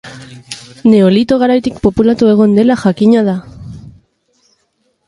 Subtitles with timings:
[0.91, 3.39] Neolito garaitik populatu egon dela jakina da.